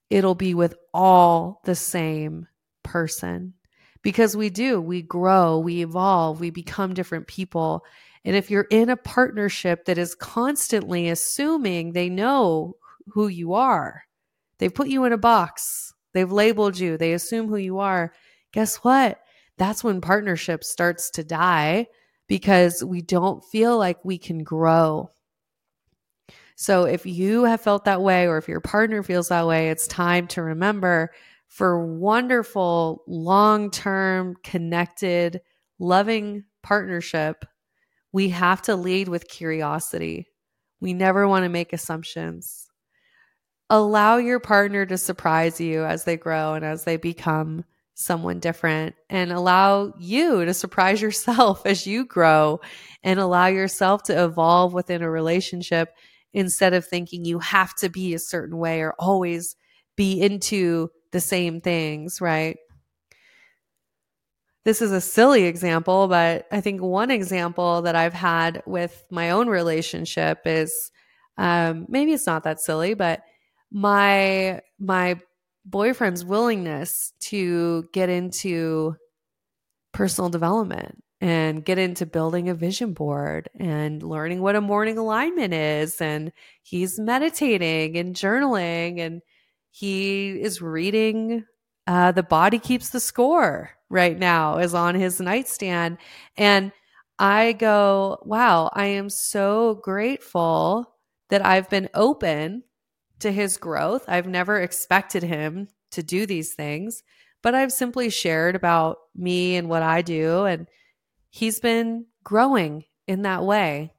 it'll 0.09 0.35
be 0.35 0.55
with 0.55 0.75
all 0.95 1.61
the 1.65 1.75
same 1.75 2.47
person. 2.83 3.53
Because 4.01 4.35
we 4.35 4.49
do, 4.49 4.81
we 4.81 5.01
grow, 5.03 5.59
we 5.59 5.81
evolve, 5.81 6.39
we 6.39 6.49
become 6.49 6.93
different 6.95 7.27
people. 7.27 7.83
And 8.25 8.35
if 8.35 8.49
you're 8.49 8.67
in 8.71 8.89
a 8.89 8.97
partnership 8.97 9.85
that 9.85 9.99
is 9.99 10.15
constantly 10.15 11.09
assuming 11.09 11.93
they 11.93 12.09
know 12.09 12.75
who 13.07 13.27
you 13.27 13.53
are, 13.53 14.03
they've 14.57 14.73
put 14.73 14.87
you 14.87 15.05
in 15.05 15.13
a 15.13 15.17
box, 15.17 15.93
they've 16.13 16.31
labeled 16.31 16.77
you, 16.77 16.97
they 16.97 17.13
assume 17.13 17.47
who 17.47 17.57
you 17.57 17.77
are, 17.77 18.11
guess 18.51 18.77
what? 18.77 19.19
That's 19.57 19.83
when 19.83 20.01
partnership 20.01 20.63
starts 20.63 21.11
to 21.11 21.23
die 21.23 21.87
because 22.27 22.83
we 22.83 23.03
don't 23.03 23.45
feel 23.45 23.77
like 23.77 24.03
we 24.03 24.17
can 24.17 24.43
grow. 24.43 25.11
So 26.55 26.85
if 26.85 27.05
you 27.05 27.43
have 27.43 27.61
felt 27.61 27.85
that 27.85 28.01
way 28.01 28.27
or 28.27 28.37
if 28.37 28.47
your 28.47 28.61
partner 28.61 29.03
feels 29.03 29.29
that 29.29 29.45
way, 29.45 29.69
it's 29.69 29.87
time 29.87 30.25
to 30.29 30.41
remember 30.41 31.11
for 31.47 31.85
wonderful, 31.85 33.03
long 33.07 33.69
term, 33.69 34.35
connected, 34.43 35.41
loving 35.79 36.45
partnership, 36.63 37.45
we 38.15 38.29
have 38.29 38.61
to 38.61 38.77
lead 38.77 39.09
with 39.09 39.27
curiosity. 39.27 40.25
We 40.79 40.93
never 40.93 41.27
want 41.27 41.43
to 41.43 41.49
make 41.49 41.73
assumptions. 41.73 42.65
Allow 43.69 44.17
your 44.17 44.39
partner 44.39 44.85
to 44.85 44.97
surprise 44.97 45.59
you 45.59 45.83
as 45.83 46.05
they 46.05 46.15
grow 46.15 46.53
and 46.53 46.63
as 46.63 46.85
they 46.85 46.95
become 46.95 47.65
someone 47.93 48.39
different 48.39 48.95
and 49.09 49.33
allow 49.33 49.91
you 49.99 50.45
to 50.45 50.53
surprise 50.53 51.01
yourself 51.01 51.65
as 51.65 51.85
you 51.85 52.05
grow 52.05 52.61
and 53.03 53.19
allow 53.19 53.47
yourself 53.47 54.03
to 54.03 54.23
evolve 54.23 54.71
within 54.71 55.01
a 55.01 55.11
relationship 55.11 55.89
instead 56.31 56.73
of 56.73 56.85
thinking 56.85 57.25
you 57.25 57.39
have 57.39 57.75
to 57.75 57.89
be 57.89 58.13
a 58.13 58.19
certain 58.19 58.57
way 58.57 58.79
or 58.79 58.95
always 58.97 59.57
be 59.97 60.21
into 60.21 60.89
the 61.11 61.19
same 61.19 61.59
things, 61.59 62.21
right? 62.21 62.55
This 64.65 64.81
is 64.81 64.91
a 64.91 65.01
silly 65.01 65.43
example, 65.45 66.07
but 66.07 66.47
I 66.51 66.59
think 66.61 66.81
one 66.81 67.11
example 67.11 67.83
that 67.83 67.95
I've 67.95 68.13
had 68.13 68.63
with 68.65 69.03
my 69.11 69.29
own 69.31 69.47
relationship 69.47 70.39
is 70.45 70.91
Um, 71.37 71.85
maybe 71.89 72.13
it's 72.13 72.27
not 72.27 72.43
that 72.45 72.61
silly, 72.61 72.95
but 72.95 73.21
my 73.71 74.61
my 74.79 75.19
boyfriend's 75.65 76.25
willingness 76.25 77.13
to 77.31 77.89
get 77.93 78.09
into 78.09 78.95
personal 79.93 80.29
development 80.29 81.03
and 81.21 81.63
get 81.65 81.77
into 81.77 82.05
building 82.05 82.49
a 82.49 82.55
vision 82.55 82.93
board 82.93 83.49
and 83.59 84.03
learning 84.03 84.41
what 84.41 84.55
a 84.55 84.61
morning 84.61 84.97
alignment 84.97 85.53
is. 85.53 86.01
And 86.01 86.31
he's 86.63 86.99
meditating 86.99 87.97
and 87.97 88.15
journaling 88.15 88.99
and 88.99 89.21
he 89.71 90.29
is 90.41 90.61
reading 90.61 91.45
uh, 91.87 92.11
the 92.11 92.23
body 92.23 92.59
keeps 92.59 92.89
the 92.89 92.99
score 92.99 93.71
right 93.95 94.17
now 94.17 94.57
is 94.57 94.73
on 94.73 94.93
his 94.95 95.19
nightstand 95.19 95.97
and 96.37 96.71
i 97.17 97.53
go 97.53 98.19
wow 98.23 98.69
i 98.73 98.85
am 98.85 99.09
so 99.09 99.79
grateful 99.81 100.93
that 101.29 101.45
i've 101.45 101.69
been 101.69 101.89
open 101.93 102.61
to 103.19 103.31
his 103.31 103.57
growth 103.57 104.03
i've 104.07 104.27
never 104.27 104.59
expected 104.59 105.23
him 105.23 105.67
to 105.91 106.03
do 106.03 106.25
these 106.25 106.53
things 106.53 107.01
but 107.41 107.55
i've 107.55 107.71
simply 107.71 108.09
shared 108.09 108.55
about 108.55 108.97
me 109.15 109.55
and 109.55 109.69
what 109.69 109.81
i 109.81 110.01
do 110.01 110.43
and 110.43 110.67
he's 111.29 111.59
been 111.59 112.05
growing 112.23 112.83
in 113.07 113.21
that 113.21 113.43
way 113.43 113.91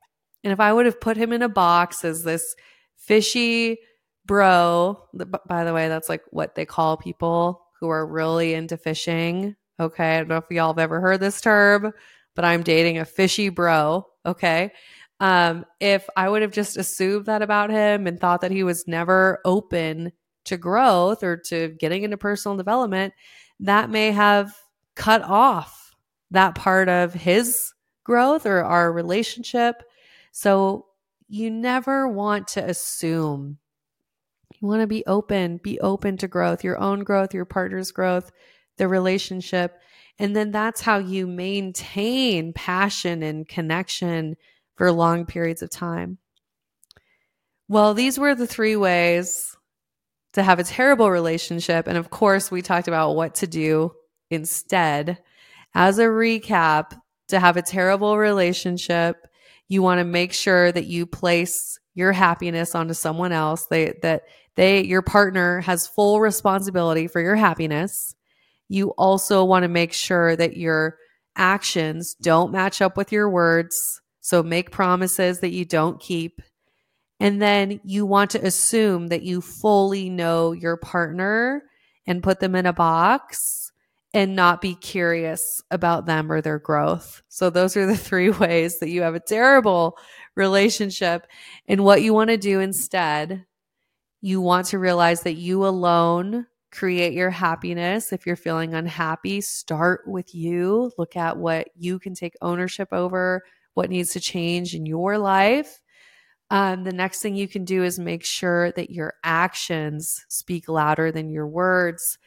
and 0.45 0.53
if 0.53 0.61
i 0.61 0.73
would 0.73 0.87
have 0.87 1.01
put 1.01 1.17
him 1.17 1.33
in 1.33 1.43
a 1.43 1.49
box 1.49 2.05
as 2.05 2.23
this 2.23 2.55
fishy 2.97 3.79
bro 4.27 5.03
by 5.49 5.65
the 5.65 5.73
way 5.73 5.89
that's 5.89 6.09
like 6.09 6.23
what 6.31 6.55
they 6.55 6.67
call 6.67 6.97
people 6.97 7.67
who 7.81 7.89
are 7.89 8.07
really 8.07 8.55
into 8.55 8.77
fishing. 8.77 9.57
Okay. 9.79 10.17
I 10.17 10.19
don't 10.19 10.29
know 10.29 10.37
if 10.39 10.45
y'all 10.51 10.69
have 10.69 10.79
ever 10.79 11.01
heard 11.01 11.21
this 11.21 11.41
term, 11.41 11.93
but 12.35 12.45
I'm 12.45 12.63
dating 12.63 12.99
a 12.99 13.05
fishy 13.05 13.49
bro. 13.49 14.07
Okay. 14.25 14.73
Um, 15.21 15.65
if 15.81 16.07
I 16.17 16.29
would 16.29 16.43
have 16.43 16.53
just 16.53 16.77
assumed 16.77 17.27
that 17.27 17.43
about 17.43 17.71
him 17.71 18.07
and 18.07 18.21
thought 18.21 18.43
that 18.43 18.51
he 18.51 18.63
was 18.63 18.87
never 18.87 19.41
open 19.45 20.13
to 20.45 20.57
growth 20.57 21.23
or 21.23 21.37
to 21.37 21.69
getting 21.79 22.03
into 22.03 22.17
personal 22.17 22.57
development, 22.57 23.15
that 23.61 23.91
may 23.91 24.13
have 24.13 24.55
cut 24.95 25.23
off 25.23 25.95
that 26.31 26.55
part 26.55 26.89
of 26.89 27.15
his 27.15 27.73
growth 28.05 28.47
or 28.47 28.63
our 28.63 28.93
relationship. 28.93 29.83
So 30.33 30.87
you 31.29 31.51
never 31.51 32.09
want 32.09 32.49
to 32.49 32.65
assume 32.65 33.59
you 34.61 34.69
want 34.69 34.81
to 34.81 34.87
be 34.87 35.05
open, 35.07 35.59
be 35.59 35.79
open 35.81 36.17
to 36.19 36.29
growth, 36.29 36.65
your 36.65 36.79
own 36.79 37.05
growth, 37.05 37.35
your 37.35 37.45
partner's 37.45 37.91
growth, 37.91 38.31
the 38.77 38.89
relationship. 38.89 39.79
And 40.19 40.35
then 40.35 40.51
that's 40.51 40.81
how 40.81 40.99
you 40.99 41.27
maintain 41.27 42.53
passion 42.53 43.23
and 43.23 43.47
connection 43.47 44.37
for 44.77 44.91
long 44.93 45.27
periods 45.27 45.63
of 45.63 45.71
time. 45.71 46.19
Well, 47.69 47.95
these 47.95 48.19
were 48.19 48.35
the 48.35 48.47
three 48.47 48.77
ways 48.77 49.57
to 50.35 50.43
have 50.43 50.59
a 50.59 50.65
terrible 50.65 51.11
relationship. 51.11 51.87
And 51.87 51.99
of 51.99 52.11
course, 52.11 52.51
we 52.51 52.63
talked 52.63 52.89
about 52.89 53.17
what 53.17 53.37
to 53.37 53.47
do 53.47 53.93
instead. 54.31 55.19
As 55.75 55.99
a 55.99 56.05
recap, 56.05 56.99
to 57.29 57.41
have 57.41 57.57
a 57.57 57.63
terrible 57.63 58.17
relationship, 58.17 59.27
you 59.69 59.83
want 59.83 59.99
to 59.99 60.05
make 60.05 60.33
sure 60.33 60.71
that 60.71 60.87
you 60.87 61.07
place 61.07 61.79
your 61.95 62.13
happiness 62.13 62.75
onto 62.75 62.95
someone 62.95 63.33
else. 63.33 63.67
They, 63.67 63.95
that 64.03 64.23
they, 64.55 64.85
your 64.85 65.03
partner 65.03 65.61
has 65.61 65.89
full 65.89 66.21
responsibility 66.21 67.09
for 67.09 67.21
your 67.21 67.35
happiness. 67.35 68.15
You 68.69 68.91
also 68.91 69.45
want 69.45 69.63
to 69.63 69.69
make 69.69 69.93
sure 69.93 70.37
that 70.37 70.57
your 70.57 70.99
actions 71.37 72.15
don't 72.15 72.53
match 72.53 72.81
up 72.81 72.97
with 72.97 73.13
your 73.13 73.29
words. 73.29 74.01
So 74.21 74.43
make 74.43 74.71
promises 74.71 75.41
that 75.41 75.53
you 75.53 75.65
don't 75.65 76.01
keep. 76.01 76.43
And 77.21 77.41
then 77.41 77.81
you 77.85 78.05
want 78.05 78.33
to 78.33 78.45
assume 78.45 79.09
that 79.09 79.23
you 79.23 79.41
fully 79.41 80.11
know 80.11 80.53
your 80.53 80.77
partner 80.77 81.63
and 82.07 82.23
put 82.23 82.41
them 82.41 82.55
in 82.55 82.67
a 82.67 82.73
box 82.73 83.73
and 84.13 84.35
not 84.35 84.61
be 84.61 84.75
curious 84.75 85.63
about 85.71 86.07
them 86.07 86.31
or 86.33 86.41
their 86.41 86.59
growth. 86.59 87.23
So 87.29 87.51
those 87.51 87.77
are 87.77 87.87
the 87.87 87.97
three 87.97 88.31
ways 88.31 88.79
that 88.79 88.89
you 88.89 89.03
have 89.03 89.15
a 89.15 89.21
terrible 89.21 89.99
relationship. 90.35 91.27
And 91.69 91.85
what 91.85 92.03
you 92.03 92.15
want 92.15 92.31
to 92.31 92.37
do 92.37 92.61
instead 92.61 93.45
you 94.23 94.41
want 94.41 94.69
to 94.69 94.79
realize 94.79 95.23
that 95.23 95.35
you 95.35 95.67
alone 95.67 96.47
create 96.77 97.15
your 97.15 97.31
happiness. 97.31 98.13
If 98.13 98.27
you're 98.27 98.37
feeling 98.37 98.75
unhappy, 98.75 99.41
start 99.41 100.03
with 100.07 100.35
you. 100.35 100.93
Look 100.99 101.17
at 101.17 101.39
what 101.39 101.69
you 101.75 101.99
can 101.99 102.15
take 102.15 102.35
ownership 102.43 102.89
over, 102.93 103.43
what 103.75 103.89
needs 103.89 104.11
to 104.11 104.21
change 104.21 104.75
in 104.75 104.85
your 104.85 105.17
life. 105.17 105.81
Um, 106.51 106.85
the 106.85 106.93
next 106.93 107.23
thing 107.23 107.35
you 107.35 107.49
can 107.49 107.65
do 107.65 107.83
is 107.83 107.99
make 107.99 108.25
sure 108.25 108.73
that 108.73 108.91
your 108.91 109.15
actions 109.25 110.25
speak 110.29 110.69
louder 110.69 111.11
than 111.11 111.31
your 111.31 111.47
words 111.47 112.19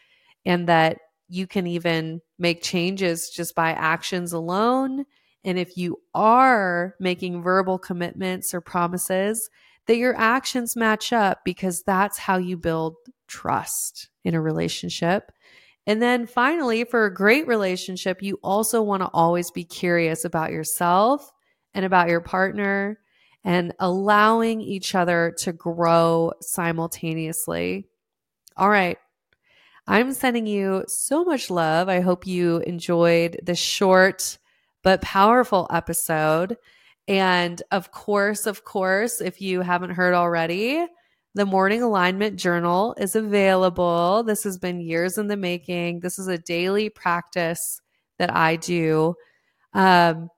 and 0.45 0.67
that 0.67 0.97
you 1.29 1.45
can 1.45 1.67
even 1.67 2.19
make 2.39 2.63
changes 2.63 3.29
just 3.29 3.53
by 3.53 3.71
actions 3.71 4.33
alone. 4.33 5.05
And 5.43 5.59
if 5.59 5.77
you 5.77 6.01
are 6.15 6.95
making 6.99 7.43
verbal 7.43 7.77
commitments 7.77 8.53
or 8.53 8.62
promises, 8.62 9.49
that 9.89 9.97
your 9.97 10.15
actions 10.15 10.75
match 10.75 11.12
up 11.12 11.39
because 11.43 11.82
that's 11.82 12.19
how 12.19 12.38
you 12.38 12.56
build 12.56 12.95
trust 13.28 14.10
in 14.23 14.36
a 14.36 14.41
relationship. 14.41 15.32
And 15.88 15.99
then 15.99 16.28
finally, 16.28 16.84
for 16.84 17.06
a 17.06 17.13
great 17.13 17.47
relationship, 17.47 18.21
you 18.21 18.38
also 18.43 18.84
want 18.84 19.02
to 19.02 19.10
always 19.12 19.49
be 19.49 19.63
curious 19.63 20.25
about 20.25 20.52
yourself 20.52 21.32
and 21.73 21.86
about 21.86 22.08
your 22.08 22.21
partner 22.21 22.99
and 23.43 23.73
allowing 23.80 24.62
each 24.62 24.93
other 24.93 25.34
to 25.39 25.54
grow 25.54 26.34
simultaneously. 26.39 27.88
All 28.56 28.69
right. 28.69 28.99
I'm 29.88 30.13
sending 30.13 30.45
you 30.45 30.84
so 30.86 31.25
much 31.25 31.49
love. 31.49 31.89
I 31.89 32.02
hope 32.02 32.28
you 32.28 32.58
enjoyed 32.58 33.39
this 33.41 33.58
short 33.58 34.38
but 34.84 35.02
powerful 35.02 35.65
episode. 35.71 36.58
And 37.09 37.59
of 37.71 37.91
course, 37.91 38.45
of 38.45 38.63
course, 38.63 39.19
if 39.19 39.41
you 39.41 39.61
haven't 39.61 39.89
heard 39.89 40.13
already, 40.13 40.85
the 41.33 41.45
Morning 41.45 41.81
Alignment 41.81 42.37
Journal 42.37 42.95
is 42.99 43.15
available. 43.15 44.21
This 44.21 44.43
has 44.43 44.59
been 44.59 44.79
years 44.79 45.17
in 45.17 45.27
the 45.27 45.35
making. 45.35 46.01
This 46.01 46.19
is 46.19 46.27
a 46.27 46.37
daily 46.37 46.89
practice 46.89 47.81
that 48.19 48.35
I 48.35 48.57
do. 48.57 49.15
Um, 49.73 50.29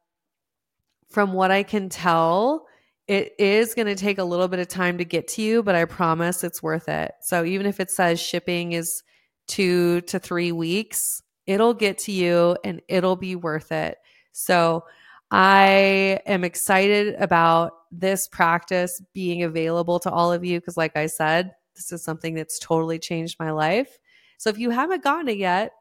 from 1.10 1.34
what 1.34 1.51
I 1.51 1.63
can 1.63 1.89
tell, 1.89 2.67
it 3.05 3.34
is 3.38 3.73
going 3.73 3.88
to 3.88 3.95
take 3.95 4.17
a 4.17 4.23
little 4.23 4.47
bit 4.47 4.60
of 4.60 4.69
time 4.69 4.97
to 4.99 5.05
get 5.05 5.27
to 5.29 5.41
you, 5.41 5.63
but 5.63 5.75
I 5.75 5.84
promise 5.84 6.41
it's 6.41 6.63
worth 6.63 6.88
it. 6.88 7.12
So 7.19 7.43
even 7.43 7.65
if 7.65 7.81
it 7.81 7.91
says 7.91 8.21
shipping 8.21 8.71
is 8.71 9.03
two 9.45 9.99
to 10.01 10.19
three 10.19 10.53
weeks, 10.53 11.21
it'll 11.45 11.73
get 11.73 11.97
to 11.97 12.13
you 12.13 12.55
and 12.63 12.81
it'll 12.88 13.17
be 13.17 13.36
worth 13.36 13.73
it. 13.73 13.97
So 14.31 14.86
I 15.32 16.20
am 16.26 16.44
excited 16.44 17.15
about 17.15 17.72
this 17.89 18.28
practice 18.28 19.02
being 19.13 19.44
available 19.44 20.00
to 20.02 20.12
all 20.12 20.34
of 20.34 20.44
you 20.44 20.60
because, 20.60 20.76
like 20.76 20.98
I 20.98 21.08
said, 21.08 21.52
this 21.76 21.91
is 21.94 22.04
something 22.04 22.36
that's 22.36 22.60
totally 22.60 23.00
changed 23.00 23.38
my 23.39 23.52
life. 23.52 23.98
So 24.38 24.50
if 24.50 24.60
you 24.60 24.72
haven't 24.72 25.04
gotten 25.04 25.30
it 25.30 25.38
yet, 25.38 25.72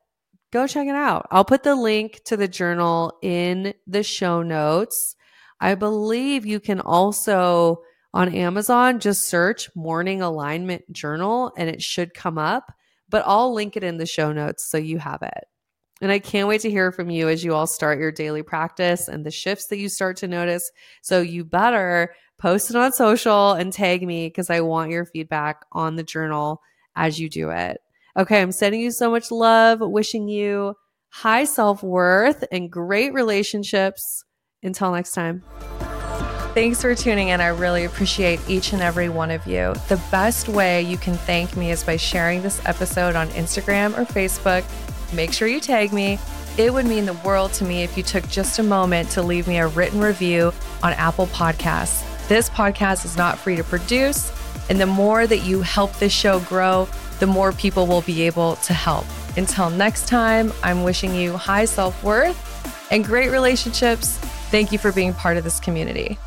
go 0.52 0.68
check 0.68 0.86
it 0.86 0.94
out. 0.94 1.26
I'll 1.32 1.44
put 1.44 1.64
the 1.64 1.74
link 1.74 2.20
to 2.26 2.36
the 2.36 2.46
journal 2.48 3.18
in 3.22 3.74
the 3.88 4.04
show 4.04 4.42
notes. 4.42 5.16
I 5.60 5.74
believe 5.74 6.46
you 6.46 6.60
can 6.60 6.80
also 6.80 7.82
on 8.14 8.34
Amazon 8.34 9.00
just 9.00 9.28
search 9.28 9.68
Morning 9.74 10.22
Alignment 10.22 10.90
Journal 10.92 11.52
and 11.56 11.68
it 11.68 11.82
should 11.82 12.14
come 12.14 12.38
up, 12.38 12.72
but 13.08 13.24
I'll 13.26 13.52
link 13.52 13.76
it 13.76 13.84
in 13.84 13.98
the 13.98 14.06
show 14.06 14.32
notes 14.32 14.68
so 14.70 14.78
you 14.78 14.98
have 14.98 15.22
it. 15.22 15.44
And 16.00 16.10
I 16.10 16.18
can't 16.18 16.48
wait 16.48 16.62
to 16.62 16.70
hear 16.70 16.92
from 16.92 17.10
you 17.10 17.28
as 17.28 17.44
you 17.44 17.54
all 17.54 17.66
start 17.66 17.98
your 17.98 18.12
daily 18.12 18.42
practice 18.42 19.08
and 19.08 19.24
the 19.24 19.30
shifts 19.30 19.66
that 19.66 19.78
you 19.78 19.88
start 19.88 20.16
to 20.18 20.28
notice. 20.28 20.70
So 21.02 21.20
you 21.20 21.44
better 21.44 22.14
post 22.38 22.70
it 22.70 22.76
on 22.76 22.92
social 22.92 23.52
and 23.52 23.72
tag 23.72 24.06
me 24.06 24.28
because 24.28 24.48
I 24.48 24.60
want 24.60 24.90
your 24.90 25.04
feedback 25.04 25.64
on 25.72 25.96
the 25.96 26.02
journal 26.02 26.62
as 26.96 27.20
you 27.20 27.28
do 27.28 27.50
it. 27.50 27.80
Okay, 28.16 28.40
I'm 28.40 28.52
sending 28.52 28.80
you 28.80 28.90
so 28.90 29.10
much 29.10 29.30
love, 29.30 29.80
wishing 29.80 30.28
you 30.28 30.74
high 31.10 31.44
self 31.44 31.82
worth 31.82 32.44
and 32.50 32.70
great 32.70 33.12
relationships. 33.12 34.24
Until 34.62 34.92
next 34.92 35.12
time. 35.12 35.42
Thanks 36.52 36.82
for 36.82 36.94
tuning 36.94 37.28
in. 37.28 37.40
I 37.40 37.46
really 37.46 37.84
appreciate 37.84 38.40
each 38.48 38.72
and 38.72 38.82
every 38.82 39.08
one 39.08 39.30
of 39.30 39.46
you. 39.46 39.72
The 39.88 40.00
best 40.10 40.48
way 40.48 40.82
you 40.82 40.98
can 40.98 41.14
thank 41.14 41.56
me 41.56 41.70
is 41.70 41.84
by 41.84 41.96
sharing 41.96 42.42
this 42.42 42.60
episode 42.66 43.14
on 43.14 43.28
Instagram 43.28 43.96
or 43.96 44.04
Facebook 44.04 44.64
make 45.12 45.32
sure 45.32 45.48
you 45.48 45.60
tag 45.60 45.92
me. 45.92 46.18
It 46.58 46.72
would 46.72 46.86
mean 46.86 47.06
the 47.06 47.14
world 47.14 47.52
to 47.54 47.64
me 47.64 47.82
if 47.82 47.96
you 47.96 48.02
took 48.02 48.28
just 48.28 48.58
a 48.58 48.62
moment 48.62 49.10
to 49.10 49.22
leave 49.22 49.48
me 49.48 49.58
a 49.58 49.68
written 49.68 50.00
review 50.00 50.52
on 50.82 50.92
Apple 50.94 51.26
Podcasts. 51.28 52.04
This 52.28 52.48
podcast 52.50 53.04
is 53.04 53.16
not 53.16 53.38
free 53.38 53.56
to 53.56 53.64
produce, 53.64 54.32
and 54.68 54.80
the 54.80 54.86
more 54.86 55.26
that 55.26 55.38
you 55.38 55.62
help 55.62 55.92
this 55.94 56.12
show 56.12 56.40
grow, 56.40 56.88
the 57.18 57.26
more 57.26 57.52
people 57.52 57.86
will 57.86 58.02
be 58.02 58.22
able 58.22 58.56
to 58.56 58.72
help. 58.72 59.06
Until 59.36 59.70
next 59.70 60.08
time, 60.08 60.52
I'm 60.62 60.82
wishing 60.82 61.14
you 61.14 61.36
high 61.36 61.64
self 61.64 62.02
worth 62.02 62.38
and 62.90 63.04
great 63.04 63.30
relationships. 63.30 64.18
Thank 64.50 64.72
you 64.72 64.78
for 64.78 64.92
being 64.92 65.14
part 65.14 65.36
of 65.36 65.44
this 65.44 65.60
community. 65.60 66.18